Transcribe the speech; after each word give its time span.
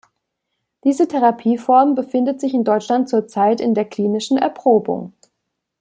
Diese 0.83 1.07
Therapieform 1.07 1.93
befindet 1.93 2.41
sich 2.41 2.55
in 2.55 2.63
Deutschland 2.63 3.07
zurzeit 3.07 3.61
in 3.61 3.75
der 3.75 3.85
klinischen 3.85 4.35
Erprobung. 4.39 5.13